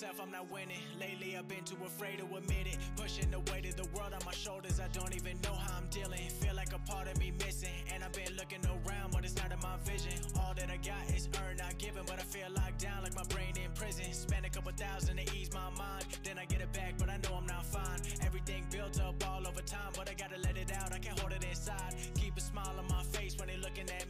[0.00, 0.80] myself, I'm not winning.
[0.98, 2.78] Lately, I've been too afraid to admit it.
[2.96, 5.86] Pushing the weight of the world on my shoulders, I don't even know how I'm
[5.90, 6.24] dealing.
[6.40, 9.52] Feel like a part of me missing, and I've been looking around, but it's not
[9.52, 10.16] in my vision.
[10.40, 13.24] All that I got is earned, not given, but I feel locked down like my
[13.28, 14.10] brain in prison.
[14.12, 17.18] Spend a couple thousand to ease my mind, then I get it back, but I
[17.18, 18.00] know I'm not fine.
[18.24, 20.94] Everything built up all over time, but I gotta let it out.
[20.94, 21.92] I can't hold it inside.
[22.14, 24.09] Keep a smile on my face when they looking at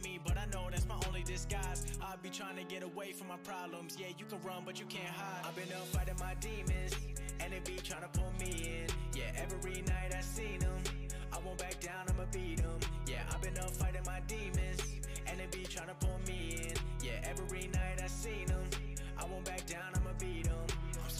[1.31, 1.85] disguise.
[2.01, 3.95] I'll be trying to get away from my problems.
[3.97, 5.45] Yeah, you can run, but you can't hide.
[5.47, 6.93] I've been up fighting my demons,
[7.39, 8.87] and they be trying to pull me in.
[9.15, 10.77] Yeah, every night I seen them.
[11.31, 12.79] I won't back down, I'ma beat them.
[13.07, 14.81] Yeah, I've been up fighting my demons,
[15.27, 16.75] and they be trying to pull me in.
[17.01, 18.65] Yeah, every night I seen them.
[19.17, 19.93] I won't back down.
[19.95, 20.00] I'm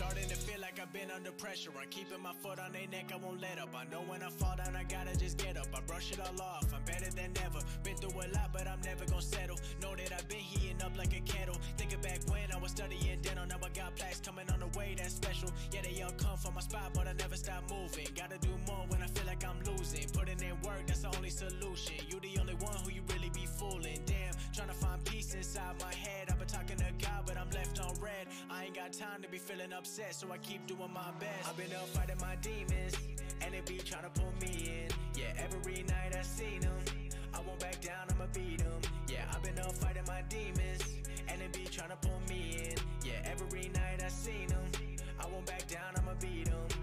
[0.02, 1.70] starting to feel like I've been under pressure.
[1.80, 3.70] I'm keeping my foot on their neck, I won't let up.
[3.78, 5.68] I know when I fall down, I gotta just get up.
[5.78, 7.62] I brush it all off, I'm better than ever.
[7.84, 9.60] Been through a lot, but I'm never gonna settle.
[9.80, 11.58] Know that I've been heating up like a kettle.
[11.78, 14.96] Thinking back when I was studying dental, now I got plaques coming on the way,
[14.98, 15.52] that's special.
[15.72, 18.08] Yeah, they all come from my spot, but I never stop moving.
[18.18, 20.10] Gotta do more when I feel like I'm losing.
[20.18, 22.02] Putting in work, that's the only solution.
[22.10, 23.04] You the only one who you
[28.72, 31.50] ain't got time to be feeling upset, so I keep doing my best.
[31.50, 32.96] I've been up fighting my demons,
[33.42, 34.90] and they be trying to pull me in.
[35.20, 36.78] Yeah, every night I seen them.
[37.34, 38.82] I won't back down, I'ma beat them.
[39.10, 40.84] Yeah, I've been up fighting my demons,
[41.28, 42.76] and they be trying to pull me in.
[43.04, 44.66] Yeah, every night I seen them.
[45.20, 46.81] I won't back down, I'ma beat them.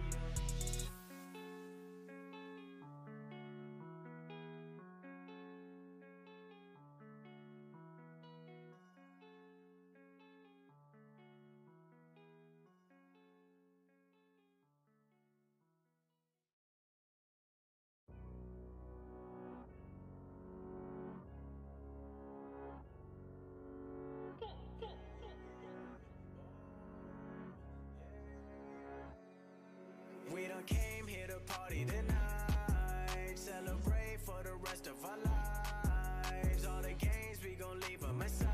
[31.48, 33.36] Party tonight.
[33.36, 36.66] Celebrate for the rest of our lives.
[36.66, 38.48] All the games, we gon' leave them aside.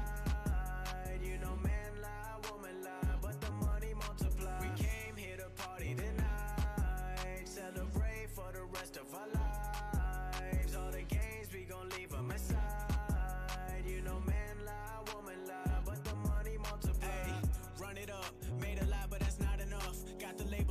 [1.22, 4.60] You know, man lie, woman lie, but the money multiply.
[4.60, 7.48] We came here to party tonight.
[7.48, 10.76] Celebrate for the rest of our lives.
[10.76, 12.73] All the games, we gon' leave them aside.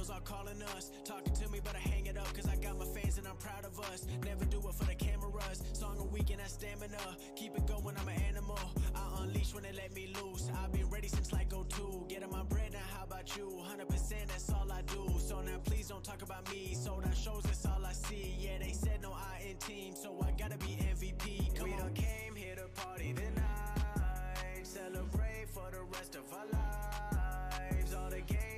[0.03, 2.77] Labels all calling us, talking to me, but I hang it up, cause I got
[2.77, 4.05] my fans and I'm proud of us.
[4.25, 6.97] Never do it for the cameras, song a week and that stamina.
[7.35, 8.59] Keep it going, I'm an animal.
[8.95, 10.49] I unleash when they let me loose.
[10.63, 12.05] I've been ready since like go two.
[12.09, 13.49] Getting my bread, now how about you?
[13.49, 15.09] 100% that's all I do.
[15.19, 16.73] So now please don't talk about me.
[16.73, 18.35] Sold out shows, that's all I see.
[18.39, 21.55] Yeah, they said no I in team, so I gotta be MVP.
[21.55, 24.63] Come we done came here to party tonight.
[24.63, 27.93] Celebrate for the rest of our lives.
[27.93, 28.52] All the games,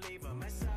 [0.00, 0.68] gon' leave them aside.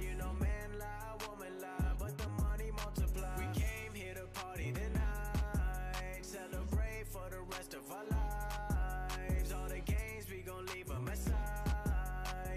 [0.00, 3.36] You know, man lie, woman lie, but the money multiply.
[3.38, 6.18] We came here to party tonight.
[6.22, 9.52] Celebrate for the rest of our lives.
[9.52, 11.34] All the games, we gon' leave them aside.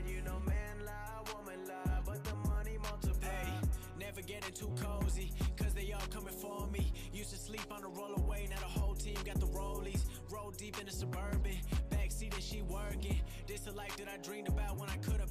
[0.08, 3.30] You know, man lie, woman lie, but the money multiply.
[3.30, 3.54] Hey,
[4.00, 6.92] never getting too cozy, cause they all coming for me.
[7.14, 10.06] Used to sleep on the rollaway, now the whole team got the rollies.
[10.30, 11.58] Roll deep in the suburban,
[11.90, 13.22] backseat and she working.
[13.48, 15.31] This the life that I dreamed about when I could've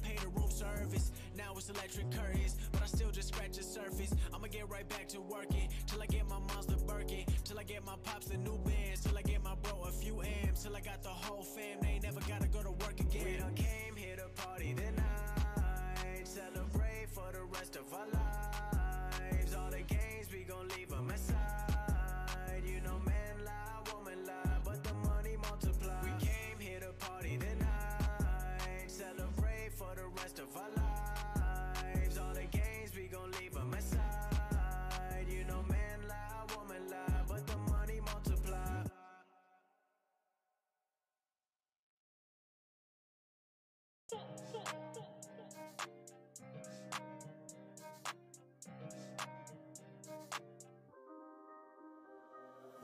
[1.75, 4.13] electric curtains, but I still just scratch the surface.
[4.33, 7.63] I'ma get right back to working till I get my mom's the Birkin, till I
[7.63, 10.75] get my pops the new bands, till I get my bro a few M's, till
[10.75, 11.77] I got the whole fam.
[11.81, 13.25] They ain't never gotta go to work again.
[13.25, 19.55] We done came here to party tonight, celebrate for the rest of our lives.
[19.55, 21.70] All the games we gon' leave them aside.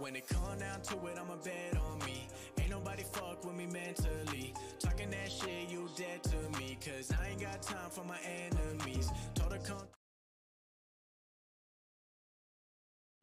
[0.07, 2.29] When it come down to it, I'ma bet on me.
[2.57, 4.53] Ain't nobody fuck with me mentally.
[4.79, 6.77] Talking that shit, you dead to me.
[6.79, 9.09] Cause I ain't got time for my enemies.
[9.35, 9.83] Told her come.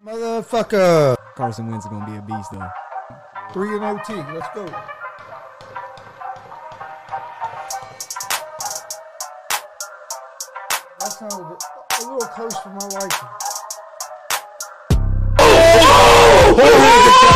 [0.05, 1.17] Motherfucker.
[1.35, 2.69] Carson Wentz is gonna be a beast though.
[3.55, 4.17] Three and OT.
[4.35, 4.67] Let's go.
[11.01, 13.54] That sounded a little close for my liking.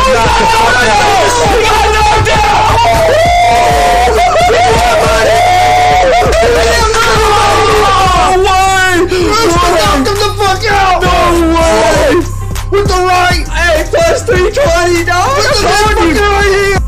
[0.09, 0.25] What
[9.09, 11.01] the fuck knocked him the fuck out!
[11.03, 11.13] No
[11.53, 12.15] way!
[12.71, 13.45] With the right!
[13.49, 15.29] Hey, plus 320, dog!
[15.37, 15.53] The
[16.43, 16.78] here!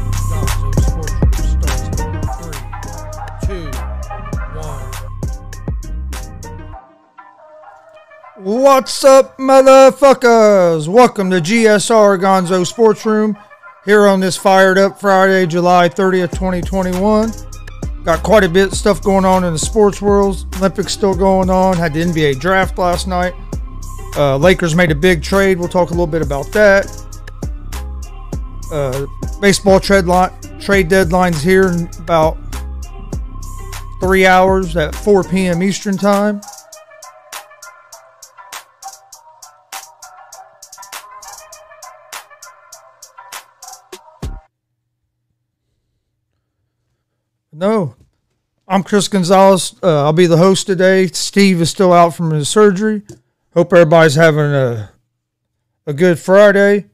[8.81, 10.87] What's up, motherfuckers?
[10.87, 13.37] Welcome to GSR Gonzo Sports Room
[13.85, 17.31] here on this fired up Friday, July 30th, 2021.
[18.03, 20.47] Got quite a bit of stuff going on in the sports world.
[20.57, 21.77] Olympics still going on.
[21.77, 23.35] Had the NBA draft last night.
[24.17, 25.59] Uh, Lakers made a big trade.
[25.59, 26.87] We'll talk a little bit about that.
[28.71, 29.05] Uh,
[29.39, 32.35] baseball trade, line, trade deadline's here in about
[33.99, 35.61] three hours at 4 p.m.
[35.61, 36.41] Eastern Time.
[47.61, 47.93] No,
[48.67, 49.75] I'm Chris Gonzalez.
[49.83, 51.05] Uh, I'll be the host today.
[51.05, 53.03] Steve is still out from his surgery.
[53.53, 54.89] Hope everybody's having a
[55.85, 56.87] a good Friday.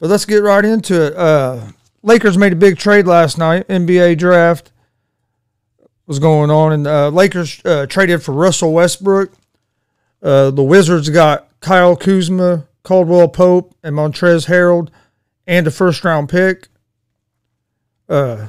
[0.00, 1.16] But let's get right into it.
[1.16, 1.68] Uh,
[2.02, 3.68] Lakers made a big trade last night.
[3.68, 4.72] NBA draft
[6.08, 9.32] was going on, and uh, Lakers uh, traded for Russell Westbrook.
[10.20, 14.88] Uh, the Wizards got Kyle Kuzma, Caldwell Pope, and Montrez Harrell,
[15.46, 16.66] and a first round pick.
[18.08, 18.48] Uh,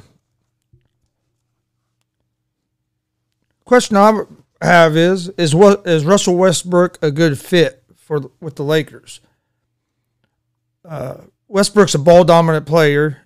[3.64, 4.24] question I
[4.60, 9.20] have is is what is Russell Westbrook a good fit for with the Lakers?
[10.84, 13.22] Uh, Westbrook's a ball dominant player.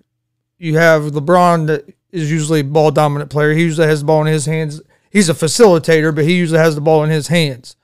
[0.57, 3.53] You have LeBron that is usually a ball dominant player.
[3.53, 4.81] He usually has the ball in his hands.
[5.09, 7.75] He's a facilitator, but he usually has the ball in his hands.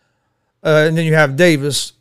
[0.64, 1.94] Uh, and then you have Davis.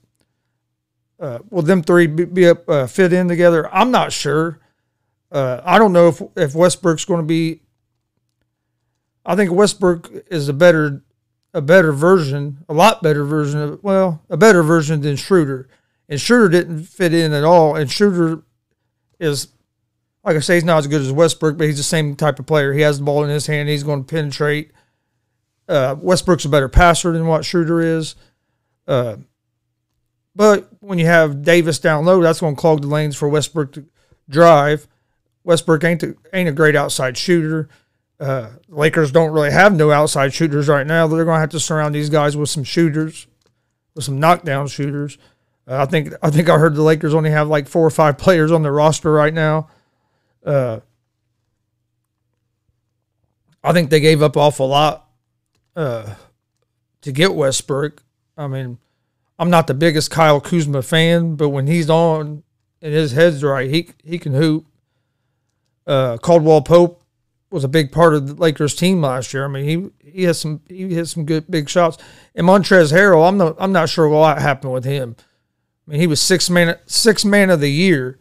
[1.18, 3.72] Uh, will them three be, be uh, fit in together?
[3.74, 4.58] I'm not sure.
[5.30, 7.60] Uh, I don't know if if Westbrook's going to be.
[9.24, 11.02] I think Westbrook is a better
[11.52, 15.68] a better version, a lot better version of well, a better version than Schroeder.
[16.08, 17.76] And Schroeder didn't fit in at all.
[17.76, 18.42] And Schroeder
[19.18, 19.48] is
[20.24, 22.46] like I say, he's not as good as Westbrook, but he's the same type of
[22.46, 22.72] player.
[22.72, 23.68] He has the ball in his hand.
[23.68, 24.72] He's going to penetrate.
[25.68, 28.16] Uh, Westbrook's a better passer than what Schroeder is.
[28.88, 29.16] Uh,
[30.34, 33.72] but when you have Davis down low, that's going to clog the lanes for Westbrook
[33.72, 33.86] to
[34.28, 34.88] drive.
[35.44, 37.68] Westbrook ain't the, ain't a great outside shooter.
[38.20, 41.06] Uh, Lakers don't really have no outside shooters right now.
[41.06, 43.26] They're going to have to surround these guys with some shooters,
[43.94, 45.18] with some knockdown shooters.
[45.66, 48.18] Uh, I think I think I heard the Lakers only have like four or five
[48.18, 49.68] players on their roster right now.
[50.44, 50.80] Uh,
[53.62, 55.08] I think they gave up awful lot
[55.74, 56.14] uh,
[57.00, 58.02] to get Westbrook.
[58.36, 58.78] I mean,
[59.38, 62.42] I'm not the biggest Kyle Kuzma fan, but when he's on
[62.82, 64.66] and his head's right, he he can hoop.
[65.86, 67.03] Uh, Caldwell Pope
[67.54, 69.44] was a big part of the Lakers team last year.
[69.44, 71.96] I mean, he he has some he hit some good big shots.
[72.34, 75.16] And Montrez Harrell, I'm not I'm not sure what happened with him.
[75.86, 78.18] I mean, he was six man six man of the year,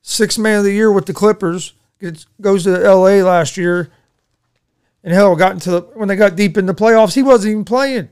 [0.00, 1.74] six man of the year with the Clippers.
[2.00, 3.22] Gets, goes to L.A.
[3.22, 3.92] last year,
[5.04, 7.64] and hell, got into the, when they got deep in the playoffs, he wasn't even
[7.64, 8.08] playing.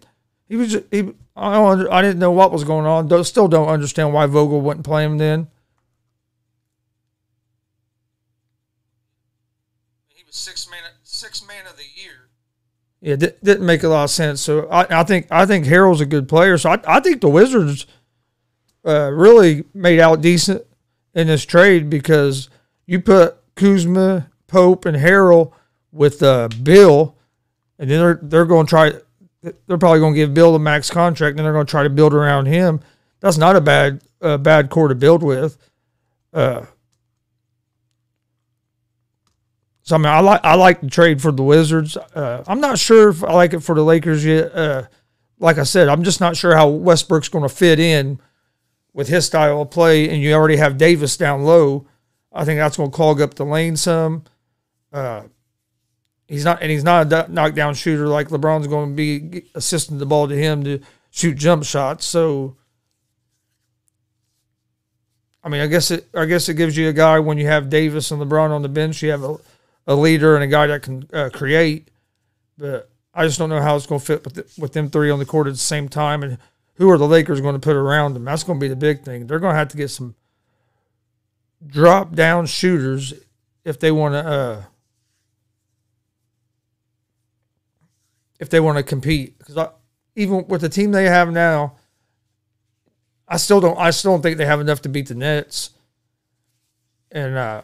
[0.49, 1.13] He was just, he.
[1.37, 1.61] I
[1.91, 3.25] I didn't know what was going on.
[3.25, 5.49] Still don't understand why Vogel wouldn't play him then.
[10.31, 12.29] Was six man six man of the year.
[13.01, 14.41] Yeah, di- didn't make a lot of sense.
[14.41, 16.57] So I, I think I think Harrell's a good player.
[16.57, 17.87] So I, I think the Wizards
[18.87, 20.65] uh, really made out decent
[21.15, 22.49] in this trade because
[22.87, 25.53] you put Kuzma, Pope, and Harrell
[25.93, 27.17] with uh, Beal,
[27.79, 28.93] and then they're they're going to try.
[29.43, 31.91] They're probably going to give Beal the max contract, and they're going to try to
[31.91, 32.81] build around him.
[33.21, 35.57] That's not a bad uh, bad core to build with.
[36.33, 36.67] Uh,
[39.91, 41.97] so I mean, I like I like the trade for the Wizards.
[41.97, 44.55] Uh, I'm not sure if I like it for the Lakers yet.
[44.55, 44.85] Uh,
[45.41, 48.21] like I said, I'm just not sure how Westbrook's going to fit in
[48.93, 51.89] with his style of play, and you already have Davis down low.
[52.33, 54.23] I think that's going to clog up the lane some.
[54.93, 55.23] Uh,
[56.29, 60.07] he's not, and he's not a knockdown shooter like LeBron's going to be assisting the
[60.07, 60.79] ball to him to
[61.11, 62.07] shoot jump shots.
[62.07, 62.57] So,
[65.43, 67.69] I mean, I guess it, I guess it gives you a guy when you have
[67.71, 69.37] Davis and LeBron on the bench, you have a,
[69.87, 71.91] a leader and a guy that can uh, create.
[72.59, 75.11] But I just don't know how it's going to fit with the, with them three
[75.11, 76.39] on the court at the same time, and
[76.75, 78.25] who are the Lakers going to put around them?
[78.25, 79.27] That's going to be the big thing.
[79.27, 80.15] They're going to have to get some
[81.67, 83.13] drop down shooters
[83.65, 84.63] if they want to uh,
[88.39, 89.39] if they want to compete.
[89.39, 89.69] Because
[90.17, 91.77] even with the team they have now,
[93.29, 93.79] I still don't.
[93.79, 95.71] I still don't think they have enough to beat the Nets.
[97.13, 97.63] And uh,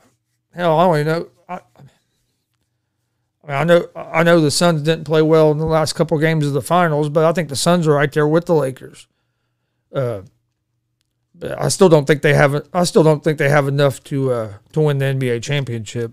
[0.54, 1.28] hell, I don't even know.
[1.48, 1.60] I,
[3.46, 6.18] I mean, I know I know the Suns didn't play well in the last couple
[6.18, 9.06] games of the finals, but I think the Suns are right there with the Lakers.
[9.92, 10.22] Uh,
[11.34, 12.66] but I still don't think they have.
[12.72, 16.12] I still don't think they have enough to uh, to win the NBA championship.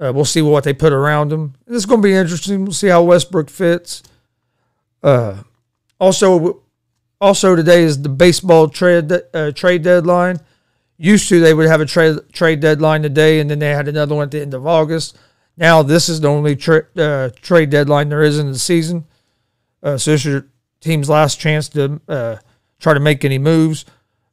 [0.00, 1.54] Uh, we'll see what they put around them.
[1.66, 2.64] It's going to be interesting.
[2.64, 4.04] We'll see how Westbrook fits.
[5.02, 5.42] Uh,
[5.98, 6.62] also,
[7.20, 10.38] also today is the baseball trade uh, trade deadline.
[10.96, 14.14] Used to they would have a trade trade deadline today, and then they had another
[14.14, 15.18] one at the end of August.
[15.58, 19.06] Now this is the only tra- uh, trade deadline there is in the season.
[19.82, 20.46] Uh, so this is your
[20.80, 22.36] team's last chance to uh,
[22.78, 23.84] try to make any moves.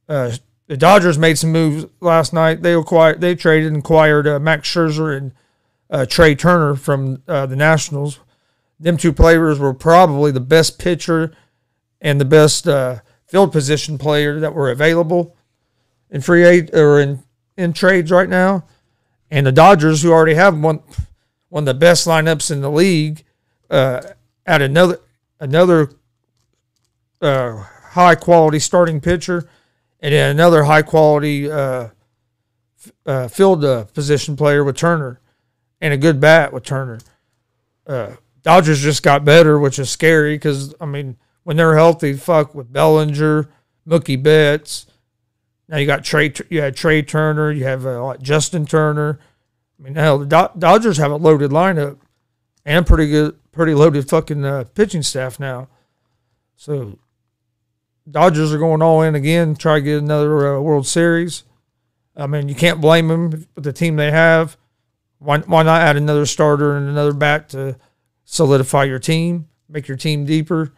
[0.08, 0.32] Uh,
[0.68, 2.62] the Dodgers made some moves last night.
[2.62, 5.34] They acquired, they traded and acquired uh, Max Scherzer and
[5.90, 8.20] uh, Trea Turner from the Nationals.
[8.80, 11.32] Them two players were probably the best pitcher
[12.02, 12.66] and the best
[13.28, 15.36] field position player that were available
[16.12, 17.24] in free or in
[17.58, 18.66] in trades right now.
[19.32, 20.82] And the Dodgers, who already have one
[21.56, 23.24] one of the best lineups in the league,
[23.70, 24.02] uh,
[24.46, 25.00] add another
[25.40, 25.90] another
[27.22, 27.56] uh,
[27.92, 29.48] high quality starting pitcher,
[30.02, 31.88] and then another high quality uh,
[33.06, 35.22] uh, field uh, position player with Turner,
[35.80, 37.00] and a good bat with Turner.
[37.88, 42.54] Uh, Dodgers just got better, which is scary because I mean when they're healthy, fuck
[42.54, 43.48] with Bellinger,
[43.88, 44.88] Mookie Betts.
[45.70, 49.20] Now you got Trea, you had Trea Turner, you have uh, Justin Turner.
[49.80, 51.98] I mean, hell, the Do- Dodgers have a loaded lineup
[52.66, 55.68] and pretty good, pretty loaded fucking uh, pitching staff now.
[56.56, 56.98] So
[58.10, 61.44] Dodgers are going all in again, try to get another uh, World Series.
[62.16, 64.58] I mean, you can't blame them with the team they have.
[65.20, 67.78] Why, why not add another starter and another bat to
[68.24, 70.74] solidify your team, make your team deeper?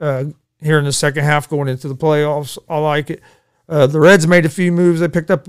[0.00, 0.24] Uh,
[0.60, 3.22] here in the second half, going into the playoffs, I like it.
[3.68, 5.00] Uh, the Reds made a few moves.
[5.00, 5.48] They picked up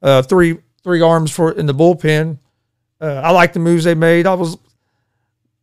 [0.00, 2.38] uh, three three arms for in the bullpen.
[3.00, 4.26] Uh, I like the moves they made.
[4.26, 4.56] I was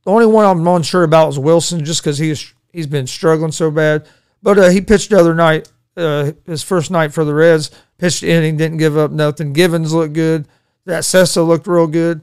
[0.04, 3.72] the only one I'm unsure about was Wilson, just because he's he's been struggling so
[3.72, 4.08] bad.
[4.42, 7.72] But uh, he pitched the other night, uh, his first night for the Reds.
[7.98, 9.54] Pitched inning, didn't give up nothing.
[9.54, 10.48] Givens looked good.
[10.86, 12.22] That Cessa looked real good.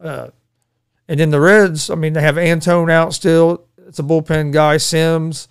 [0.00, 0.28] Uh,
[1.08, 3.64] and then the Reds, I mean, they have Antone out still.
[3.86, 4.76] It's a bullpen guy.
[4.76, 5.48] Sims,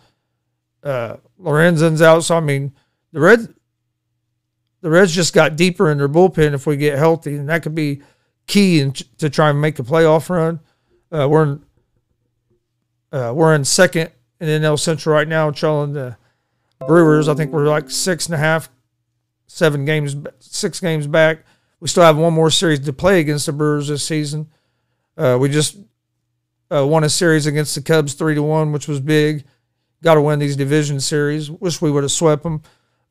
[0.83, 2.23] uh, Lorenzen's out.
[2.23, 2.73] So I mean,
[3.11, 3.49] the Reds,
[4.85, 7.73] the Reds just got deeper in their bullpen if we get healthy, and that could
[7.73, 8.03] be
[8.45, 10.59] key in, to try and make a playoff run.
[11.11, 11.65] Uh, we're in,
[13.11, 16.17] uh, we're in second in NL Central right now, trailing the
[16.85, 17.27] Brewers.
[17.27, 18.69] I think we're like six and a half,
[19.47, 21.45] seven games, six games back.
[21.79, 24.51] We still have one more series to play against the Brewers this season.
[25.17, 25.79] Uh, we just
[26.71, 29.45] uh, won a series against the Cubs three to one, which was big.
[30.03, 31.49] Got to win these division series.
[31.49, 32.61] Wish we would have swept them.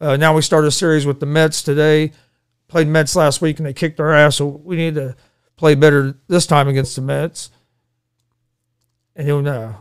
[0.05, 2.13] Uh, now we start a series with the Mets today.
[2.69, 5.17] Played Mets last week and they kicked our ass, so we need to
[5.57, 7.49] play better this time against the Mets.
[9.17, 9.73] And uh,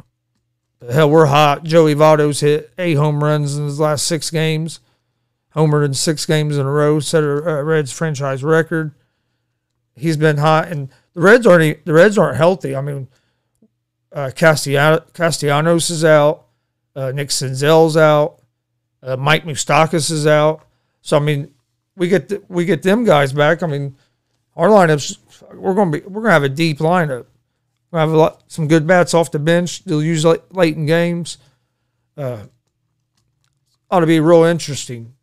[0.79, 1.65] the hell, we're hot.
[1.65, 4.79] Joey Votto's hit eight home runs in his last six games.
[5.57, 8.93] Homered in six games in a row, set a uh, Reds franchise record.
[9.93, 12.77] He's been hot, and the Reds aren't the Reds aren't healthy.
[12.77, 13.09] I mean,
[14.13, 16.45] uh, Castellano, Castellanos is out.
[16.95, 18.39] Uh, Nick Senzel's out.
[19.03, 20.65] Uh, Mike Moustakas is out.
[21.01, 21.53] So I mean,
[21.95, 23.61] we get we get them guys back.
[23.61, 23.95] I mean,
[24.55, 25.17] our lineups
[25.53, 27.25] we're gonna be we're gonna have a deep lineup.
[27.91, 29.83] We have a lot, some good bats off the bench.
[29.83, 31.37] They'll use late, late in games.
[32.17, 32.43] Uh,
[33.91, 35.13] ought to be real interesting.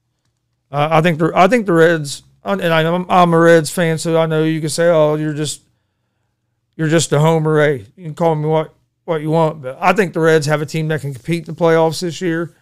[0.71, 4.17] Uh, I think the I think the Reds, and I'm, I'm a Reds fan, so
[4.21, 5.63] I know you can say, "Oh, you're just
[6.77, 8.73] you're just a homer." Hey, you can call me what
[9.05, 11.55] what you want, but I think the Reds have a team that can compete in
[11.55, 12.55] the playoffs this year.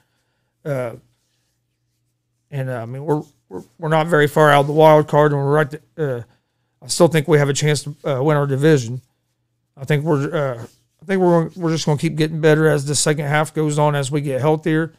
[0.64, 0.94] Uh,
[2.50, 5.32] and uh, I mean, we're, we're we're not very far out of the wild card,
[5.32, 5.70] and we're right.
[5.70, 5.80] To,
[6.18, 6.22] uh,
[6.82, 9.00] I still think we have a chance to uh, win our division.
[9.76, 10.66] I think we're uh,
[11.02, 13.78] I think we're we're just going to keep getting better as the second half goes
[13.78, 14.94] on as we get healthier,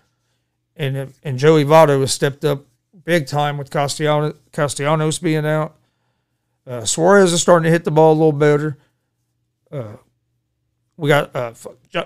[0.75, 2.65] and and Joey Votto has stepped up
[3.03, 5.75] big time with Castellanos, Castellanos being out.
[6.67, 8.77] Uh, Suarez is starting to hit the ball a little better.
[9.71, 9.97] Uh,
[10.97, 11.33] we got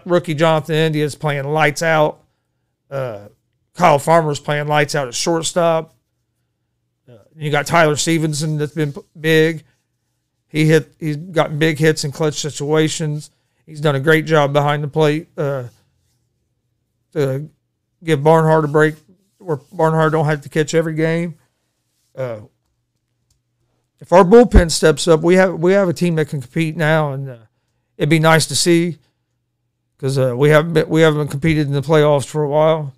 [0.05, 2.21] rookie Jonathan India is playing lights out.
[3.75, 5.95] Kyle Farmer's playing lights out at shortstop.
[7.09, 9.63] Uh, you got Tyler Stephenson that's been big.
[10.47, 10.93] He hit.
[10.99, 13.31] He's gotten big hits in clutch situations.
[13.65, 15.65] He's done a great job behind the plate uh,
[17.13, 17.49] to
[18.03, 18.95] give Barnhart a break
[19.39, 21.35] where Barnhart don't have to catch every game.
[22.15, 22.41] Uh,
[23.99, 27.13] if our bullpen steps up, we have we have a team that can compete now,
[27.13, 27.37] and uh,
[27.97, 28.97] it'd be nice to see
[29.97, 32.93] because uh, we haven't been, we haven't competed in the playoffs for a while.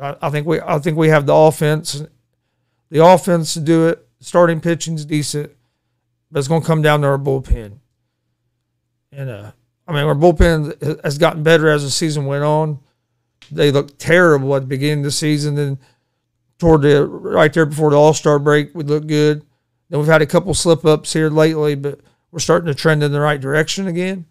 [0.00, 2.02] I, I, think we I think we have the offense,
[2.90, 4.06] the offense to do it.
[4.20, 5.50] Starting pitching's decent,
[6.30, 7.78] but it's going to come down to our bullpen.
[9.10, 9.52] And uh,
[9.86, 12.78] I mean, our bullpen has gotten better as the season went on.
[13.50, 15.78] They looked terrible at the beginning of the season, and
[16.58, 18.72] toward the right there before the All Star break.
[18.74, 19.44] We look good.
[19.90, 21.98] Then we've had a couple slip ups here lately, but
[22.30, 24.26] we're starting to trend in the right direction again.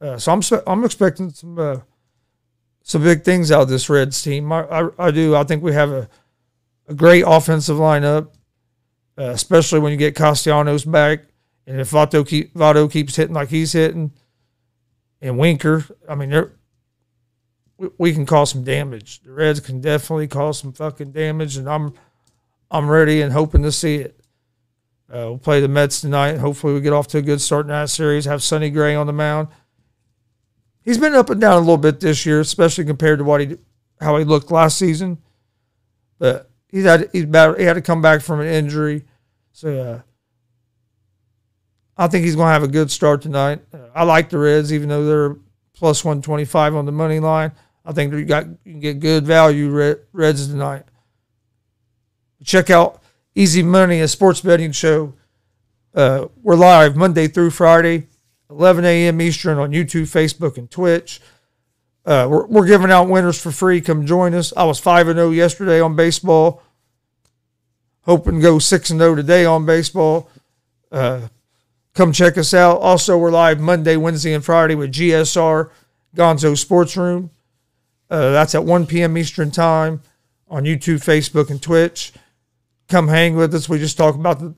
[0.00, 1.76] Uh, so I'm I'm expecting some uh,
[2.82, 4.50] some big things out of this Reds team.
[4.52, 5.34] I, I, I do.
[5.34, 6.08] I think we have a,
[6.88, 8.28] a great offensive lineup,
[9.18, 11.20] uh, especially when you get Castellanos back,
[11.66, 14.12] and if Votto keep Votto keeps hitting like he's hitting,
[15.20, 15.84] and Winker.
[16.08, 16.52] I mean, they're
[17.98, 19.22] we, can cause some damage.
[19.22, 21.94] The Reds can definitely cause some fucking damage, and I'm
[22.70, 24.20] I'm ready and hoping to see it.
[25.08, 26.36] Uh, we'll play the Mets tonight.
[26.36, 28.26] Hopefully, we get off to a good start in that series.
[28.26, 29.48] Have Sonny Gray on the mound.
[30.82, 33.56] He's been up and down a little bit this year, especially compared to what he
[34.00, 35.18] how he looked last season.
[36.18, 39.04] But he's had he's bad, he had to come back from an injury,
[39.52, 40.00] so uh,
[41.96, 43.60] I think he's going to have a good start tonight.
[43.94, 45.36] I like the Reds, even though they're
[45.74, 47.52] plus one twenty five on the money line.
[47.84, 50.84] I think you got you can get good value Reds tonight.
[52.44, 53.02] Check out
[53.34, 55.14] Easy Money, a sports betting show.
[55.94, 58.06] Uh, we're live Monday through Friday,
[58.50, 59.20] 11 a.m.
[59.20, 61.20] Eastern on YouTube, Facebook, and Twitch.
[62.04, 63.80] Uh, we're, we're giving out winners for free.
[63.80, 64.52] Come join us.
[64.56, 66.62] I was 5 0 yesterday on baseball.
[68.02, 70.28] Hoping to go 6 0 today on baseball.
[70.90, 71.28] Uh,
[71.94, 72.80] come check us out.
[72.80, 75.70] Also, we're live Monday, Wednesday, and Friday with GSR
[76.16, 77.30] Gonzo Sports Room.
[78.08, 79.16] Uh, that's at 1 p.m.
[79.16, 80.02] Eastern Time
[80.48, 82.12] on YouTube, Facebook, and Twitch.
[82.88, 83.68] Come hang with us.
[83.68, 84.54] We just talk about the,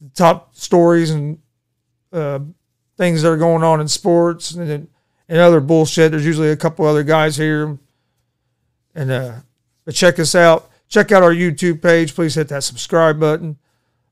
[0.00, 1.38] the top stories and
[2.10, 2.38] uh,
[2.98, 4.88] things that are going on in sports and,
[5.28, 6.10] and other bullshit.
[6.10, 7.78] There's usually a couple other guys here.
[8.94, 9.34] And uh,
[9.86, 10.70] but check us out.
[10.88, 12.14] Check out our YouTube page.
[12.14, 13.56] Please hit that subscribe button.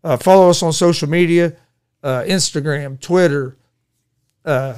[0.02, 1.56] Uh, follow us on social media
[2.02, 3.56] uh, Instagram, Twitter,
[4.44, 4.76] uh,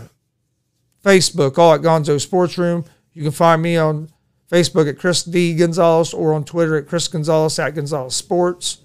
[1.05, 2.85] Facebook, all at Gonzo Sports Room.
[3.12, 4.09] You can find me on
[4.50, 5.54] Facebook at Chris D.
[5.54, 8.78] Gonzalez or on Twitter at Chris Gonzalez at Gonzalez Sports.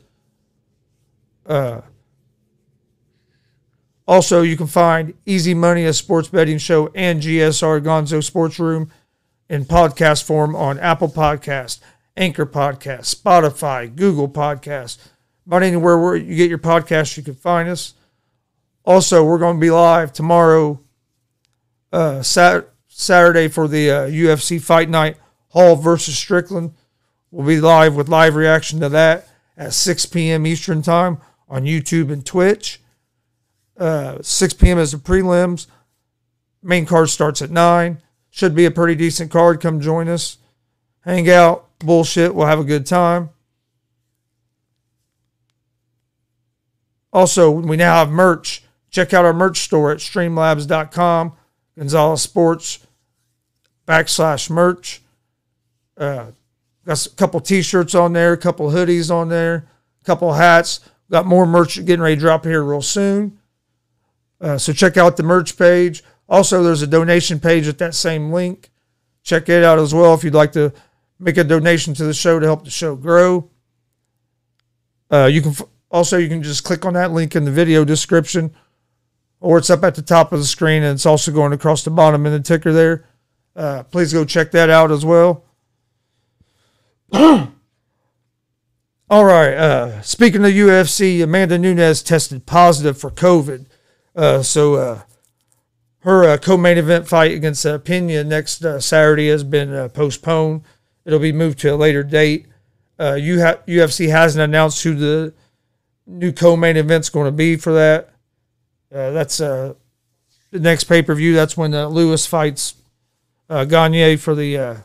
[1.46, 1.82] Uh,
[4.14, 8.92] also, you can find Easy Money, a sports betting show, and GSR Gonzo Sports Room
[9.50, 11.80] in podcast form on Apple Podcast,
[12.16, 15.00] Anchor Podcast, Spotify, Google Podcast.
[15.48, 17.96] About anywhere where you get your podcast, you can find us.
[18.86, 20.80] Also, we're going to be live tomorrow,
[21.92, 26.76] uh, Saturday Saturday for the uh, UFC Fight Night Hall versus Strickland.
[27.32, 30.46] We'll be live with live reaction to that at 6 p.m.
[30.46, 31.18] Eastern Time
[31.50, 32.80] on YouTube and Twitch.
[33.78, 34.78] Uh, 6 p.m.
[34.78, 35.68] is the prelims.
[36.62, 38.02] Main card starts at 9.
[38.30, 39.62] Should be a pretty decent card.
[39.62, 40.38] Come join us.
[41.02, 42.34] Hang out, bullshit.
[42.34, 43.30] We'll have a good time.
[47.12, 48.64] Also, we now have merch.
[48.90, 51.34] Check out our merch store at streamlabs.com.
[51.78, 52.80] Gonzalez Sports
[53.88, 55.02] backslash merch.
[55.98, 56.28] Uh,
[56.86, 59.68] got a couple t-shirts on there, a couple hoodies on there,
[60.02, 60.80] a couple hats.
[61.12, 63.40] Got more merch getting ready to drop here real soon.
[64.44, 66.04] Uh, so check out the merch page.
[66.28, 68.70] Also, there's a donation page at that same link.
[69.24, 70.74] Check it out as well if you'd like to
[71.18, 73.50] make a donation to the show to help the show grow.
[75.10, 77.86] Uh, you can f- also you can just click on that link in the video
[77.86, 78.54] description
[79.40, 81.92] or it's up at the top of the screen and it's also going across the
[81.92, 83.06] bottom in the ticker there.
[83.56, 85.46] Uh, please go check that out as well.
[87.14, 87.50] All
[89.10, 89.54] right.
[89.54, 93.68] Uh, speaking of UFC, Amanda Nunes tested positive for COVID.
[94.16, 95.02] Uh, so uh,
[96.00, 100.62] her uh, co-main event fight against uh, Pena next Saturday has been postponed.
[101.06, 102.48] It'll be moved to a later date.
[103.00, 105.34] UFC hasn't announced who the
[106.06, 108.14] new co-main event's going to be for that.
[108.94, 109.74] Uh, that's uh,
[110.52, 111.34] the next pay per view.
[111.34, 112.76] That's when uh, Lewis fights
[113.50, 114.76] uh, Gane for the uh,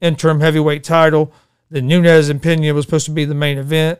[0.00, 1.32] interim heavyweight title.
[1.70, 3.98] The Nunes and Pena was supposed to be the main event.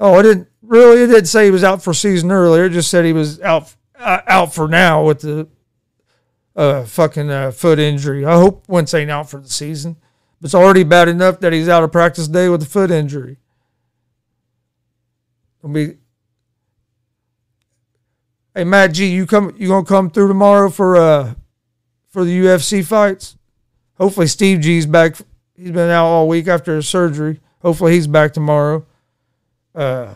[0.00, 1.02] Oh, it didn't really.
[1.02, 2.64] It didn't say he was out for season earlier.
[2.64, 5.48] It just said he was out uh, out for now with the
[6.56, 8.24] uh, fucking uh, foot injury.
[8.24, 9.96] I hope Wentz ain't out for the season.
[10.42, 13.38] It's already bad enough that he's out of practice day with a foot injury.
[15.60, 15.96] It'll be
[18.54, 21.34] Hey Matt G, you come you gonna come through tomorrow for uh
[22.08, 23.36] for the UFC fights?
[23.98, 25.16] Hopefully Steve G's back.
[25.56, 27.40] He's been out all week after his surgery.
[27.62, 28.86] Hopefully he's back tomorrow.
[29.74, 30.14] Uh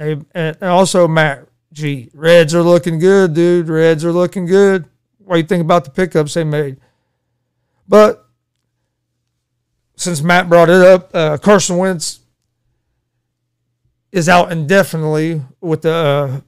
[0.00, 2.10] and also Matt G.
[2.14, 3.68] Reds are looking good, dude.
[3.68, 4.86] Reds are looking good.
[5.18, 6.78] What do you think about the pickups they made?
[7.86, 8.26] But
[9.96, 12.20] since Matt brought it up, uh, Carson Wentz
[14.10, 16.40] is out indefinitely with uh,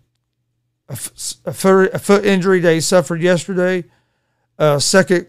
[0.88, 0.98] a
[1.44, 3.84] a foot injury that he suffered yesterday.
[4.58, 5.26] Uh, second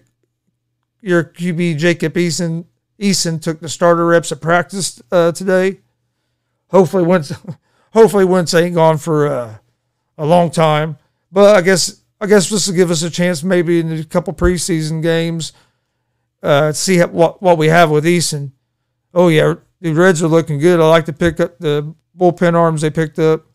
[1.01, 2.65] year QB Jacob Eason
[2.99, 5.79] Eason took the starter reps at practice uh, today.
[6.69, 7.33] Hopefully, Wentz,
[7.93, 9.57] hopefully Wentz ain't gone for uh,
[10.17, 10.97] a long time.
[11.31, 14.33] But I guess I guess this will give us a chance maybe in a couple
[14.33, 15.53] preseason games
[16.41, 18.51] uh, to see what what we have with Eason.
[19.13, 20.79] Oh yeah, the Reds are looking good.
[20.79, 23.45] I like to pick up the bullpen arms they picked up.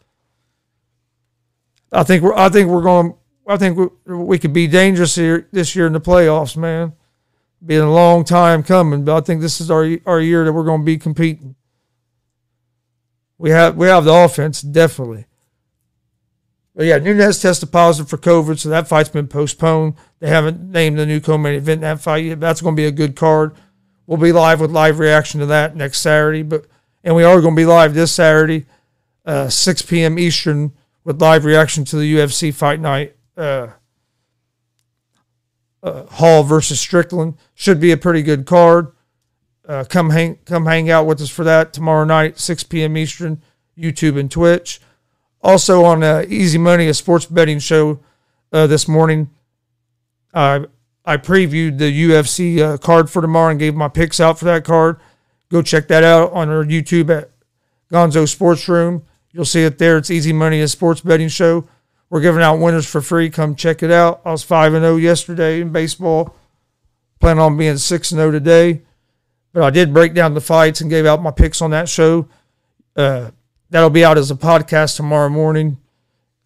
[1.92, 3.14] I think we're I think we're going.
[3.46, 6.92] I think we, we could be dangerous here this year in the playoffs, man.
[7.64, 10.64] Been a long time coming, but I think this is our our year that we're
[10.64, 11.56] going to be competing.
[13.36, 15.26] We have we have the offense definitely.
[16.78, 19.94] But yeah, Nunes tested positive for COVID, so that fight's been postponed.
[20.20, 22.38] They haven't named the new co-main event that fight yet.
[22.38, 23.56] That's going to be a good card.
[24.06, 26.66] We'll be live with live reaction to that next Saturday, but
[27.02, 28.66] and we are going to be live this Saturday,
[29.26, 30.20] uh, 6 p.m.
[30.20, 33.16] Eastern, with live reaction to the UFC fight night.
[33.36, 33.68] Uh,
[35.88, 38.92] uh, Hall versus Strickland should be a pretty good card.
[39.66, 42.96] Uh, come hang come hang out with us for that tomorrow night, 6 p.m.
[42.96, 43.42] Eastern,
[43.76, 44.80] YouTube and Twitch.
[45.42, 48.00] Also on uh, Easy Money, a sports betting show
[48.52, 49.30] uh, this morning.
[50.32, 50.64] I
[51.04, 54.64] I previewed the UFC uh, card for tomorrow and gave my picks out for that
[54.64, 54.98] card.
[55.50, 57.30] Go check that out on our YouTube at
[57.90, 59.04] Gonzo Sports Room.
[59.32, 59.96] You'll see it there.
[59.96, 61.66] It's Easy Money, a sports betting show.
[62.10, 63.28] We're giving out winners for free.
[63.30, 64.22] Come check it out.
[64.24, 66.34] I was 5 and 0 yesterday in baseball.
[67.20, 68.82] Plan on being 6 and 0 today.
[69.52, 72.28] But I did break down the fights and gave out my picks on that show.
[72.96, 73.30] Uh,
[73.70, 75.78] that'll be out as a podcast tomorrow morning.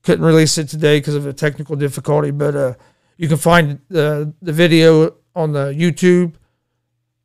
[0.02, 2.74] Couldn't release it today because of a technical difficulty, but uh,
[3.16, 6.34] you can find the the video on the YouTube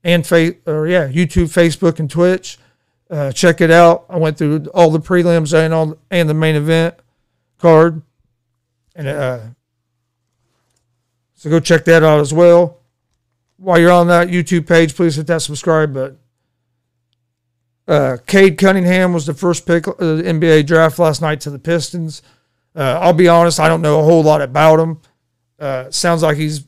[0.04, 2.60] and face or yeah YouTube, Facebook, and Twitch.
[3.10, 4.06] Uh, check it out.
[4.10, 6.96] I went through all the prelims and all and the main event
[7.58, 8.02] card,
[8.98, 9.40] and uh,
[11.36, 12.80] so go check that out as well.
[13.58, 16.18] While you're on that YouTube page, please hit that subscribe button.
[17.88, 21.60] Uh, Cade Cunningham was the first pick of the NBA draft last night to the
[21.60, 22.22] Pistons.
[22.76, 25.00] Uh, I'll be honest, I don't know a whole lot about him.
[25.58, 26.66] Uh, sounds like he's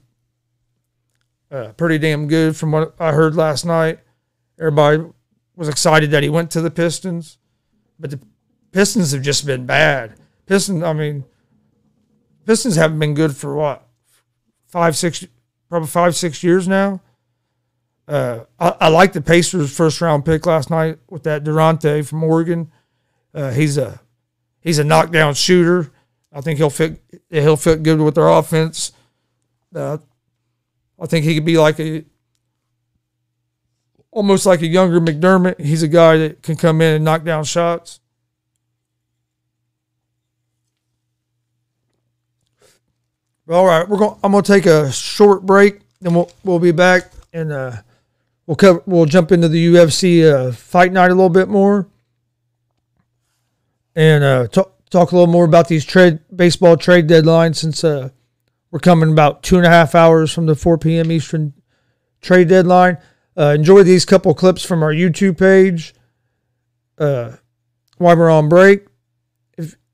[1.51, 3.99] uh, pretty damn good from what I heard last night.
[4.59, 5.03] Everybody
[5.55, 7.37] was excited that he went to the Pistons,
[7.99, 8.19] but the
[8.71, 10.15] Pistons have just been bad.
[10.45, 11.25] Pistons, I mean,
[12.49, 13.87] Pistons haven't been good for what
[14.65, 15.23] five, six,
[15.69, 16.99] probably five, six years now.
[18.07, 22.23] Uh, I, I like the Pacers' first round pick last night with that Duarte from
[22.23, 22.71] Oregon.
[23.35, 24.01] Uh, he's a
[24.61, 25.91] he's a knockdown shooter.
[26.33, 28.93] I think he'll fit he'll fit good with their offense.
[29.75, 29.99] Uh,
[30.99, 32.03] I think he could be like a
[34.09, 35.59] almost like a younger McDermott.
[35.61, 37.99] He's a guy that can come in and knock down shots.
[43.49, 44.15] All right, we're going.
[44.23, 47.77] I'm going to take a short break, then we'll we'll be back and uh,
[48.45, 48.83] we'll cover.
[48.85, 51.87] We'll jump into the UFC uh, fight night a little bit more,
[53.95, 58.09] and uh, talk talk a little more about these trade baseball trade deadlines since uh,
[58.69, 61.11] we're coming about two and a half hours from the 4 p.m.
[61.11, 61.53] Eastern
[62.21, 62.99] trade deadline.
[63.35, 65.95] Uh, enjoy these couple clips from our YouTube page.
[66.99, 67.31] Uh,
[67.97, 68.85] while we're on break,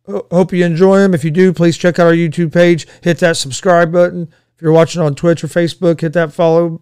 [0.08, 1.14] hope you enjoy them.
[1.14, 2.88] If you do, please check out our YouTube page.
[3.02, 4.30] Hit that subscribe button.
[4.56, 6.82] If you're watching on Twitch or Facebook, hit that follow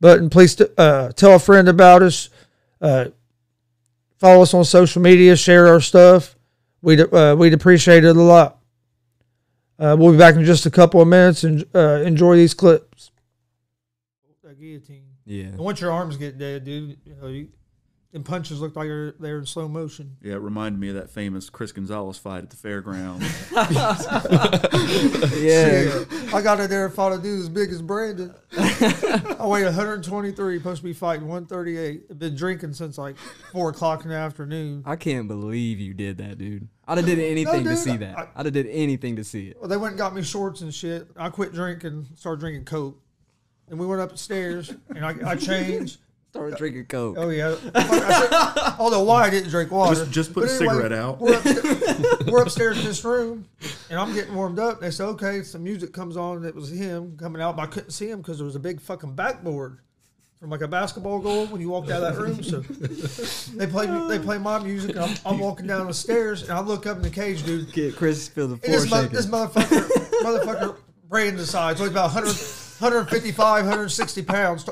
[0.00, 0.30] button.
[0.30, 2.30] Please uh, tell a friend about us.
[2.80, 3.06] Uh,
[4.18, 5.36] follow us on social media.
[5.36, 6.36] Share our stuff.
[6.82, 8.58] We'd uh, we'd appreciate it a lot.
[9.78, 13.10] Uh, we'll be back in just a couple of minutes and uh, enjoy these clips.
[14.42, 15.04] That guillotine.
[15.26, 15.44] Yeah.
[15.44, 17.48] And once your arms get dead, dude, you know, you,
[18.14, 20.16] them punches looked like they're, they're in slow motion.
[20.22, 23.26] Yeah, it reminded me of that famous Chris Gonzalez fight at the fairgrounds.
[25.36, 26.04] Yeah.
[26.32, 28.32] I got in there and fought a dude as big as Brandon.
[28.56, 32.04] I weighed 123, supposed to be fighting 138.
[32.10, 33.16] I've been drinking since like
[33.52, 34.82] 4 o'clock in the afternoon.
[34.86, 36.68] I can't believe you did that, dude.
[36.86, 38.16] I'd have did anything to dude, see that.
[38.18, 39.56] I- I'd have did anything to see it.
[39.58, 41.08] Well, they went and got me shorts and shit.
[41.16, 43.00] I quit drinking, started drinking Coke.
[43.68, 45.98] And we went upstairs and I, I changed.
[46.34, 47.16] Start uh, drinking coke.
[47.16, 47.54] Oh yeah.
[47.76, 49.94] I said- although why I didn't drink water.
[49.94, 51.20] Just- just put But a cigarette out.
[51.20, 53.46] We're, upsta- we're upstairs in this room,
[53.88, 54.80] and I'm getting warmed up.
[54.80, 56.38] They said, "Okay." Some music comes on.
[56.38, 58.60] and It was him coming out, but I couldn't see him because there was a
[58.60, 59.78] big fucking backboard
[60.40, 62.42] from like a basketball goal when you walked out of that room.
[62.42, 62.58] So
[63.56, 64.96] they play they play my music.
[64.96, 67.72] And I'm, I'm walking down the stairs, and I look up in the cage, dude.
[67.72, 69.14] Get Chris feel the And floor this, mo- shaking.
[69.16, 69.88] this motherfucker,
[70.24, 70.76] motherfucker,
[71.08, 72.26] Brandon size, so he's about 100,
[72.80, 74.68] 155, 160 pounds.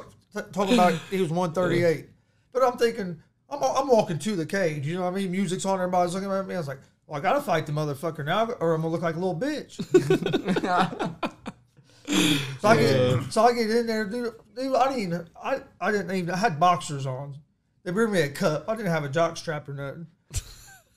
[0.52, 2.06] Talking about he was 138.
[2.52, 5.30] But I'm thinking, I'm, I'm walking to the cage, you know what I mean?
[5.30, 6.54] Music's on, everybody's looking at me.
[6.54, 9.16] I was like, Well, I gotta fight the motherfucker now, or I'm gonna look like
[9.16, 9.82] a little bitch.
[12.60, 14.34] so I get, so I get in there, dude.
[14.56, 17.36] Dude, I didn't even, I, I didn't even, I had boxers on.
[17.84, 18.68] They bring me a cup.
[18.68, 20.06] I didn't have a jock strap or nothing.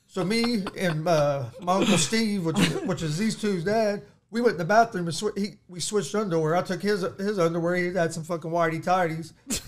[0.07, 4.01] So me and uh, my uncle Steve, which is, which is these two's dad,
[4.35, 6.57] we went in the bathroom and sw- he, we switched underwear.
[6.57, 7.75] I took his his underwear.
[7.77, 9.31] He had some fucking whitey tighties.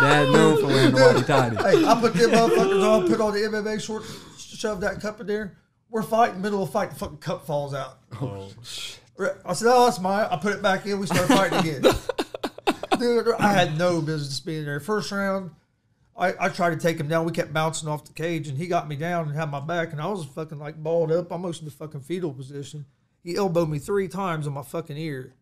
[0.00, 1.56] Dad known for wearing the whitey tighty.
[1.56, 4.04] Hey, I put them motherfuckers on, put on the MMA short,
[4.38, 5.58] shove that cup in there.
[5.90, 7.98] We're fighting, middle of a fight, the fucking cup falls out.
[8.18, 8.48] Oh,
[9.44, 10.98] I said, "Oh, that's mine." I put it back in.
[10.98, 11.82] We start fighting again.
[12.98, 14.80] Dude, I had no business being there.
[14.80, 15.50] First round,
[16.16, 17.26] I, I tried to take him down.
[17.26, 19.92] We kept bouncing off the cage, and he got me down and had my back,
[19.92, 22.86] and I was fucking like balled up, almost in the fucking fetal position.
[23.22, 25.34] He elbowed me three times on my fucking ear,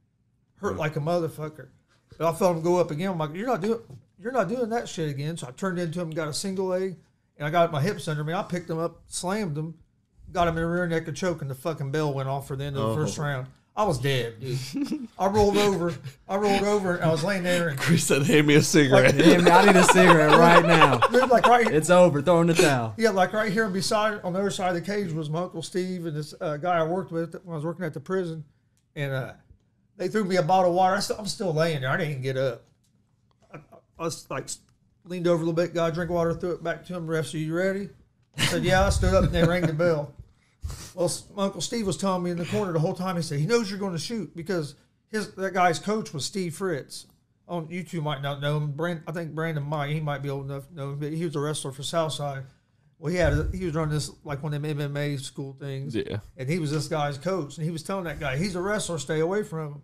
[0.56, 1.68] hurt like a motherfucker.
[2.16, 3.12] But I felt him go up again.
[3.12, 3.80] I'm like, "You're not doing,
[4.18, 6.96] you're not doing that shit again." So I turned into him, got a single leg,
[7.36, 8.34] and I got my hips under me.
[8.34, 9.74] I picked him up, slammed him,
[10.32, 12.56] got him in the rear neck and choke, and the fucking bell went off for
[12.56, 13.22] the end of the first oh.
[13.22, 13.46] round.
[13.78, 15.08] I was dead, dude.
[15.16, 15.94] I rolled over.
[16.28, 19.16] I rolled over, and I was laying there, and He said, "Hand me a cigarette."
[19.16, 20.98] Damn, I need a cigarette right now.
[21.12, 22.20] dude, like right, It's over.
[22.20, 22.94] Throwing the towel.
[22.98, 25.62] yeah, like right here beside, on the other side of the cage was my uncle
[25.62, 28.44] Steve and this uh, guy I worked with when I was working at the prison,
[28.96, 29.32] and uh,
[29.96, 30.96] they threw me a bottle of water.
[30.96, 31.90] I still, I'm still laying there.
[31.90, 32.64] I didn't even get up.
[33.54, 33.58] I,
[33.96, 34.48] I was like
[35.04, 37.06] leaned over a little bit, got a drink of water, threw it back to him.
[37.06, 37.90] Refs, are you ready?
[38.36, 38.86] I said, yeah.
[38.86, 40.12] I stood up and they rang the bell.
[40.94, 43.16] Well, uncle Steve was telling me in the corner the whole time.
[43.16, 44.74] He said he knows you're going to shoot because
[45.09, 47.07] his that guy's coach was Steve Fritz.
[47.48, 48.72] Oh, you two might not know him.
[48.72, 49.90] Brand, I think Brandon might.
[49.90, 52.44] He might be old enough to know him, but he was a wrestler for Southside.
[52.98, 55.94] Well, he had a, he was running this like one of them MMA school things,
[55.94, 56.18] yeah.
[56.37, 58.98] and he was this guy's coach, and he was telling that guy he's a wrestler,
[58.98, 59.83] stay away from him.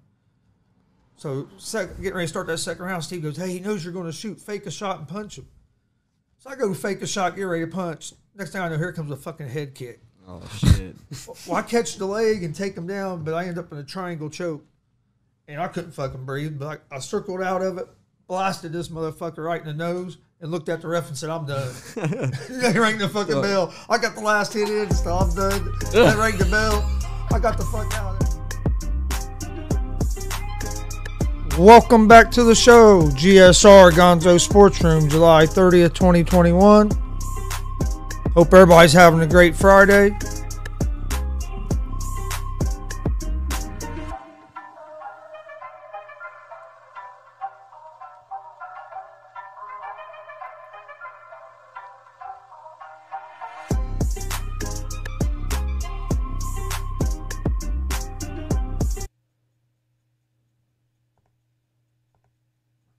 [1.16, 3.92] So, sec, getting ready to start that second round, Steve goes, "Hey, he knows you're
[3.94, 4.40] going to shoot.
[4.40, 5.47] Fake a shot and punch him."
[6.38, 8.12] So I go fake a shot, get ready to punch.
[8.35, 10.03] Next thing I know, here comes a fucking head kick.
[10.27, 10.97] Oh shit.
[11.47, 13.85] Well, I catch the leg and take him down, but I end up in a
[13.85, 14.65] triangle choke,
[15.47, 16.59] and I couldn't fucking breathe.
[16.59, 17.87] But I, I circled out of it,
[18.27, 21.47] blasted this motherfucker right in the nose, and looked at the ref and said, "I'm
[21.47, 23.73] done." they rang the fucking bell.
[23.89, 25.73] I got the last hit in, so I'm done.
[25.93, 26.83] They rang the bell.
[27.33, 28.25] I got the fuck out of there.
[31.59, 37.04] Welcome back to the show, GSR Gonzo Sports Room, July 30th, 2021.
[38.35, 40.11] Hope everybody's having a great Friday.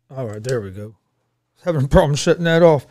[0.09, 0.95] All right, there we go.
[1.65, 2.87] Having a problem shutting that off.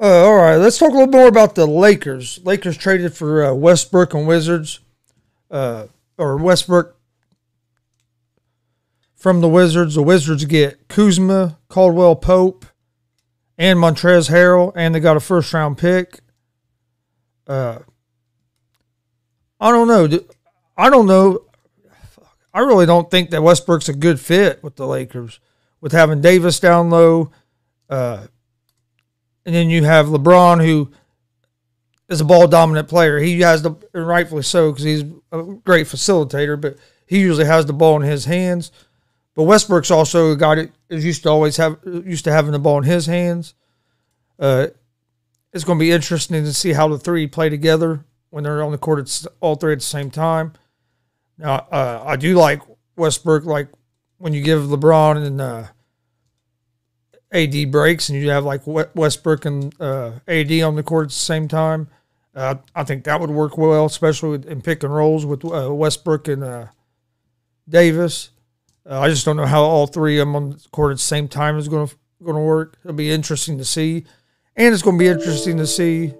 [0.00, 2.40] Uh, all right, let's talk a little more about the Lakers.
[2.44, 4.80] Lakers traded for uh, Westbrook and Wizards,
[5.50, 5.86] uh,
[6.18, 6.96] or Westbrook
[9.14, 9.94] from the Wizards.
[9.94, 12.66] The Wizards get Kuzma, Caldwell Pope,
[13.56, 16.18] and Montrez Harrell, and they got a first round pick.
[17.46, 17.78] Uh,
[19.60, 20.08] I don't know.
[20.76, 21.44] I don't know.
[22.52, 25.38] I really don't think that Westbrook's a good fit with the Lakers,
[25.80, 27.30] with having Davis down low.
[27.88, 28.26] Uh,
[29.44, 30.90] and then you have LeBron, who
[32.08, 33.18] is a ball dominant player.
[33.18, 36.76] He has the, rightfully so, because he's a great facilitator, but
[37.06, 38.72] he usually has the ball in his hands.
[39.34, 42.58] But Westbrook's also a guy that is used to always have used to having the
[42.58, 43.54] ball in his hands.
[44.38, 44.68] Uh,
[45.52, 48.72] it's going to be interesting to see how the three play together when they're on
[48.72, 49.00] the court.
[49.00, 50.52] It's all three at the same time.
[51.38, 52.60] Now, uh, I do like
[52.96, 53.44] Westbrook.
[53.44, 53.68] Like
[54.18, 55.64] when you give LeBron and uh,
[57.34, 61.14] AD breaks, and you have like Westbrook and uh, AD on the court at the
[61.14, 61.88] same time.
[62.34, 66.28] Uh, I think that would work well, especially in pick and rolls with uh, Westbrook
[66.28, 66.66] and uh,
[67.68, 68.30] Davis.
[68.88, 71.02] Uh, I just don't know how all three of them on the court at the
[71.02, 72.78] same time is going to going to work.
[72.84, 74.04] It'll be interesting to see,
[74.56, 76.14] and it's going to be interesting to see.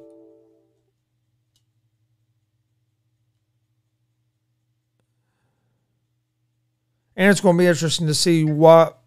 [7.17, 8.99] And it's going to be interesting to see what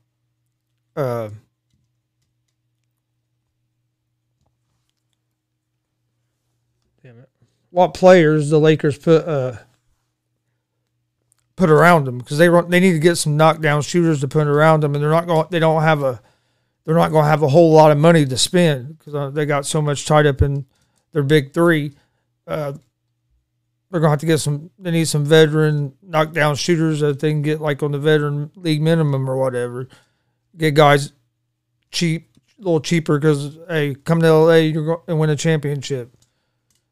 [0.96, 1.30] uh,
[7.04, 7.26] damn
[7.78, 9.56] what players the Lakers put uh,
[11.56, 14.82] put around them because they they need to get some knockdown shooters to put around
[14.82, 16.20] them, and they're not going they don't have a
[16.84, 19.46] they're not going to have a whole lot of money to spend because uh, they
[19.46, 20.66] got so much tied up in
[21.12, 21.92] their big three.
[22.48, 22.74] Uh,
[23.92, 24.72] they're going to have to get some.
[24.80, 28.82] They need some veteran knockdown shooters that they can get like on the veteran league
[28.82, 29.88] minimum or whatever.
[30.58, 31.14] Get guys
[31.92, 36.17] cheap, a little cheaper because hey, come to LA, you're going to win a championship.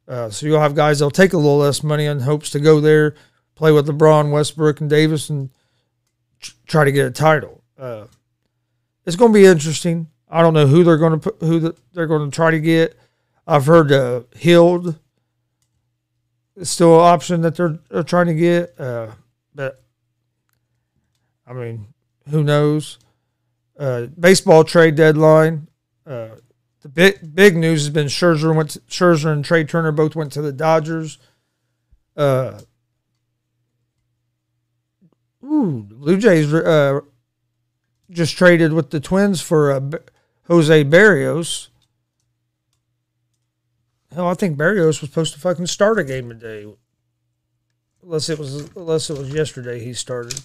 [0.07, 2.79] Uh, so you'll have guys that'll take a little less money in hopes to go
[2.79, 3.15] there,
[3.55, 5.49] play with LeBron, Westbrook, and Davis, and
[6.39, 7.63] tr- try to get a title.
[7.77, 8.05] Uh,
[9.05, 10.07] it's going to be interesting.
[10.29, 12.59] I don't know who they're going to put, who the, they're going to try to
[12.59, 12.97] get.
[13.47, 14.97] I've heard uh, Hield
[16.55, 19.07] is still an option that they're, they're trying to get, uh,
[19.53, 19.83] but
[21.47, 21.87] I mean,
[22.29, 22.97] who knows?
[23.77, 25.67] Uh, baseball trade deadline.
[26.05, 26.29] Uh,
[26.85, 30.31] the big big news has been Scherzer went to, Scherzer and Trea Turner both went
[30.33, 31.17] to the Dodgers.
[32.15, 32.59] Uh,
[35.43, 36.99] ooh, Blue Jays uh,
[38.11, 39.81] just traded with the Twins for uh,
[40.47, 41.69] Jose Berrios.
[44.13, 46.71] Hell, I think Barrios was supposed to fucking start a game today,
[48.03, 50.39] unless it was unless it was yesterday he started.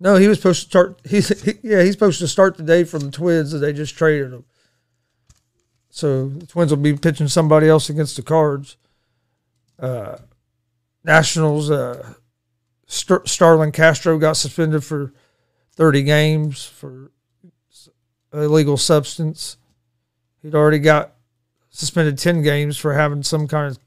[0.00, 1.00] No, he was supposed to start.
[1.08, 4.32] He's he, yeah, he's supposed to start today from the Twins, and they just traded
[4.32, 4.44] him.
[5.90, 8.76] So the Twins will be pitching somebody else against the Cards.
[9.78, 10.18] Uh,
[11.04, 11.70] Nationals.
[11.70, 12.14] Uh,
[12.86, 15.12] Starlin Castro got suspended for
[15.72, 17.10] thirty games for
[18.32, 19.56] illegal substance.
[20.42, 21.14] He'd already got
[21.70, 23.78] suspended ten games for having some kind of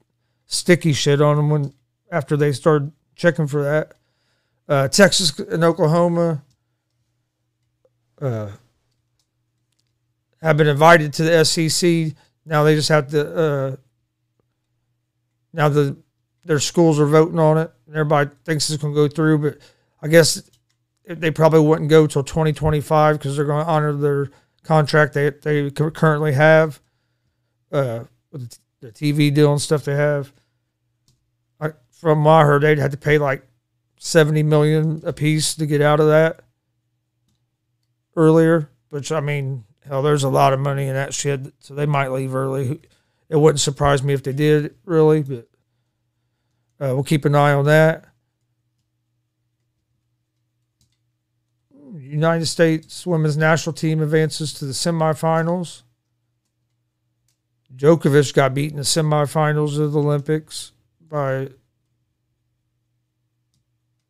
[0.45, 1.74] sticky shit on him when
[2.12, 3.93] after they started checking for that
[4.72, 6.42] uh, Texas and Oklahoma
[8.22, 8.52] uh,
[10.42, 12.16] have been invited to the SEC.
[12.46, 13.36] Now they just have to.
[13.36, 13.76] Uh,
[15.52, 15.98] now the
[16.46, 19.40] their schools are voting on it, and everybody thinks it's going to go through.
[19.40, 19.58] But
[20.02, 20.50] I guess
[21.06, 24.32] they probably wouldn't go till 2025 because they're going to honor their
[24.64, 26.80] contract they they currently have
[27.74, 30.32] uh, the TV deal and stuff they have.
[31.60, 33.46] I, from what I heard, they'd have to pay like
[34.04, 36.40] 70 million a piece to get out of that
[38.16, 41.86] earlier which i mean hell there's a lot of money in that shit so they
[41.86, 42.82] might leave early.
[43.30, 45.48] It wouldn't surprise me if they did really but
[46.80, 48.06] uh, we'll keep an eye on that.
[51.94, 55.84] United states women's national team advances to the semifinals.
[57.74, 61.50] Djokovic got beat in the semifinals of the olympics by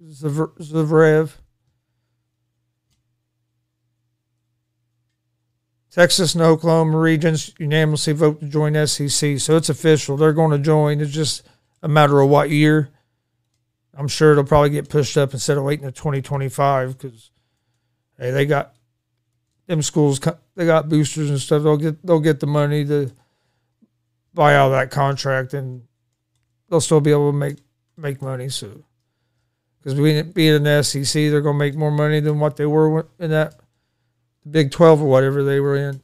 [0.04, 1.32] Zverev.
[5.92, 10.16] Texas and Oklahoma regions unanimously vote to join SEC, so it's official.
[10.16, 11.02] They're going to join.
[11.02, 11.44] It's just
[11.84, 12.90] a matter of what year.
[13.94, 17.32] I'm sure it'll probably get pushed up instead of waiting to 2025 because
[18.18, 18.74] hey, they got
[19.68, 20.22] them schools.
[20.56, 21.64] They got boosters and stuff.
[21.64, 23.12] They'll get they'll get the money to
[24.34, 25.84] buy out that contract, and
[26.70, 27.58] they'll still be able to make
[27.98, 28.48] make money.
[28.48, 28.86] So
[29.82, 32.66] because being being in the SEC, they're going to make more money than what they
[32.66, 33.56] were in that
[34.50, 36.02] Big Twelve or whatever they were in.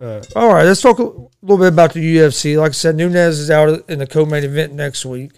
[0.00, 2.58] Uh, all right, let's talk a little bit about the UFC.
[2.58, 5.32] Like I said, Nunes is out in the co-main event next week,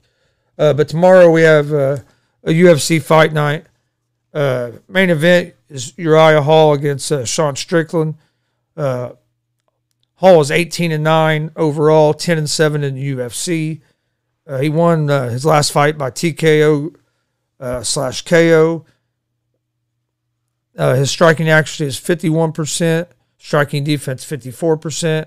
[0.59, 1.99] uh, but tomorrow we have uh,
[2.45, 3.67] a UFC fight night.
[4.33, 8.15] Uh, main event is Uriah Hall against uh, Sean Strickland.
[8.77, 9.13] Uh,
[10.15, 13.81] Hall is eighteen and nine overall, ten and seven in the UFC.
[14.47, 16.95] Uh, he won uh, his last fight by TKO
[17.59, 18.85] uh, slash KO.
[20.77, 23.07] Uh, his striking accuracy is 51%,
[23.39, 25.27] striking defense 54%.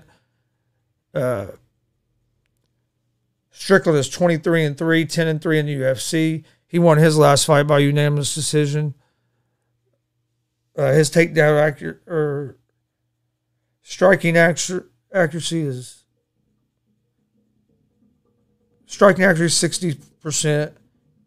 [1.12, 1.46] Uh,
[3.50, 6.44] Strickland is 23 and 3, 10 and 3 in the UFC.
[6.66, 8.94] He won his last fight by unanimous decision.
[10.78, 12.56] Uh, his takedown accuracy or
[13.82, 15.99] striking accuracy is
[18.90, 20.76] striking accuracy sixty percent.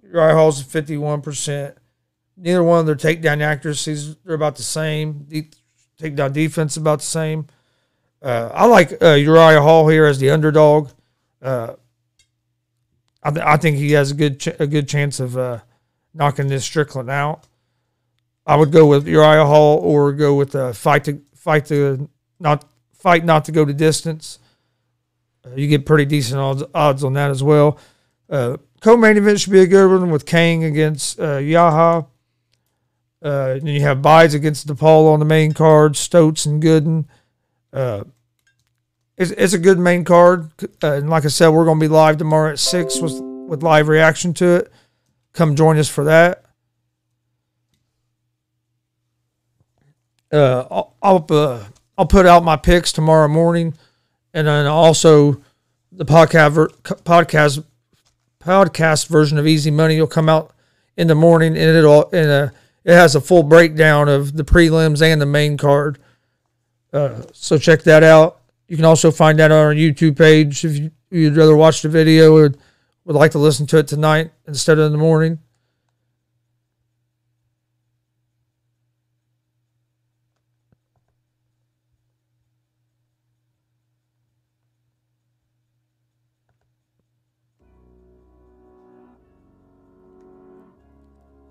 [0.03, 1.77] Uriah Hall's fifty one percent.
[2.37, 5.25] Neither one of their takedown accuracies they're about the same.
[5.29, 5.49] De-
[5.99, 7.47] takedown defense about the same.
[8.21, 10.89] Uh, I like uh, Uriah Hall here as the underdog.
[11.41, 11.73] Uh,
[13.21, 15.59] I, th- I think he has a good ch- a good chance of uh,
[16.13, 17.47] knocking this Strickland out.
[18.45, 22.09] I would go with Uriah Hall or go with uh, fight to fight to
[22.39, 24.39] not fight not to go to distance.
[25.45, 27.77] Uh, you get pretty decent odds, odds on that as well.
[28.29, 32.05] Uh, co-main event should be a good one with Kang against uh, Yahya.
[33.21, 37.05] Uh, then you have Bides against DePaul on the main card, Stoats and Gooden.
[37.71, 38.03] Uh,
[39.17, 40.51] it's, it's a good main card.
[40.83, 43.63] Uh, and like I said, we're going to be live tomorrow at 6 with, with
[43.63, 44.73] live reaction to it.
[45.33, 46.43] Come join us for that.
[50.31, 51.63] Uh, I'll I'll, uh,
[51.95, 53.75] I'll put out my picks tomorrow morning,
[54.33, 55.41] and then also
[55.91, 56.67] the podcast
[57.03, 57.63] podcast
[58.39, 60.53] podcast version of Easy Money will come out
[60.97, 62.49] in the morning, and it'll and uh,
[62.83, 65.99] it has a full breakdown of the prelims and the main card.
[66.91, 68.41] Uh, so check that out.
[68.67, 72.35] You can also find that on our YouTube page if you'd rather watch the video
[72.35, 72.53] or
[73.05, 75.39] would like to listen to it tonight instead of in the morning.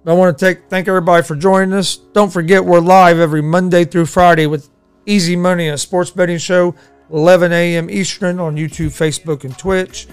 [0.05, 1.95] I want to take thank everybody for joining us.
[1.95, 4.69] Don't forget we're live every Monday through Friday with
[5.07, 6.75] Easy Money, a sports betting show,
[7.13, 7.89] 11 a.m.
[7.89, 10.09] Eastern on YouTube, Facebook, and Twitch.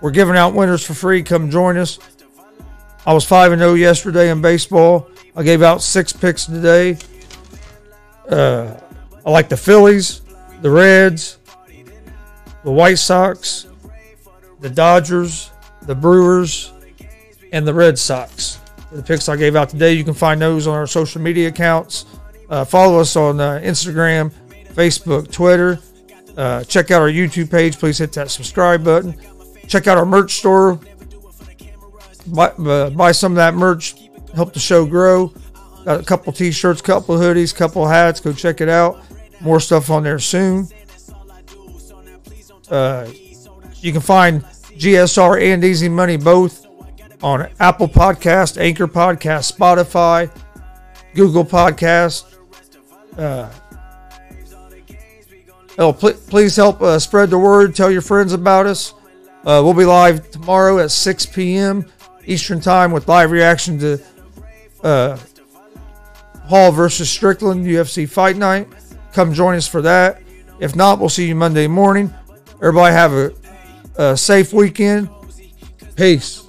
[0.00, 1.22] We're giving out winners for free.
[1.22, 1.98] Come join us.
[3.04, 5.10] I was 5 and 0 yesterday in baseball.
[5.36, 6.96] I gave out six picks today.
[8.30, 8.74] Uh,
[9.26, 10.22] I like the Phillies,
[10.62, 11.36] the Reds,
[12.64, 13.66] the White Sox,
[14.60, 15.50] the Dodgers,
[15.82, 16.72] the Brewers,
[17.52, 18.60] and the Red Sox.
[18.96, 22.06] The picks I gave out today, you can find those on our social media accounts.
[22.48, 24.32] Uh, follow us on uh, Instagram,
[24.72, 25.78] Facebook, Twitter.
[26.34, 27.78] Uh, check out our YouTube page.
[27.78, 29.14] Please hit that subscribe button.
[29.68, 30.80] Check out our merch store.
[32.28, 33.94] Buy, uh, buy some of that merch.
[34.34, 35.30] Help the show grow.
[35.84, 38.18] Got a couple t-shirts, couple hoodies, couple hats.
[38.20, 38.98] Go check it out.
[39.40, 40.68] More stuff on there soon.
[42.70, 43.08] Uh,
[43.80, 46.65] you can find GSR and Easy Money both
[47.22, 50.30] on Apple Podcast, Anchor Podcast, Spotify,
[51.14, 52.34] Google Podcast.
[53.16, 53.50] Uh,
[55.78, 57.74] oh, pl- please help uh, spread the word.
[57.74, 58.92] Tell your friends about us.
[59.44, 61.86] Uh, we'll be live tomorrow at 6 p.m.
[62.26, 64.02] Eastern Time with live reaction to
[64.82, 65.16] uh,
[66.46, 68.68] Hall versus Strickland UFC Fight Night.
[69.12, 70.20] Come join us for that.
[70.60, 72.12] If not, we'll see you Monday morning.
[72.56, 73.32] Everybody have a,
[73.96, 75.08] a safe weekend.
[75.96, 76.45] Peace.